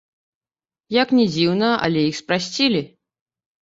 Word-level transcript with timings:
Як 1.01 1.13
ні 1.19 1.25
дзіўна, 1.35 1.71
але 1.87 1.99
іх 2.09 2.15
спрасцілі. 2.25 2.87